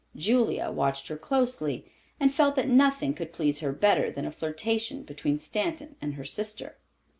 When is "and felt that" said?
2.19-2.67